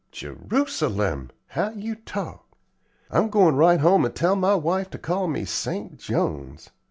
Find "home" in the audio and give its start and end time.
3.79-4.03